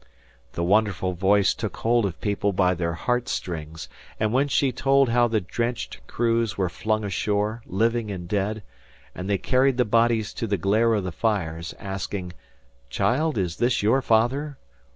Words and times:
The 0.53 0.63
wonderful 0.63 1.13
voice 1.13 1.53
took 1.53 1.77
hold 1.77 2.07
of 2.07 2.19
people 2.21 2.53
by 2.53 2.73
their 2.73 2.93
heartstrings; 2.95 3.87
and 4.19 4.33
when 4.33 4.47
she 4.47 4.71
told 4.71 5.09
how 5.09 5.27
the 5.27 5.39
drenched 5.41 5.99
crews 6.07 6.57
were 6.57 6.69
flung 6.69 7.03
ashore, 7.03 7.61
living 7.67 8.09
and 8.09 8.27
dead, 8.27 8.63
and 9.13 9.29
they 9.29 9.37
carried 9.37 9.77
the 9.77 9.85
bodies 9.85 10.33
to 10.33 10.47
the 10.47 10.57
glare 10.57 10.95
of 10.95 11.03
the 11.03 11.11
fires, 11.11 11.75
asking: 11.77 12.33
"Child, 12.89 13.37
is 13.37 13.57
this 13.57 13.83
your 13.83 14.01
father?" 14.01 14.57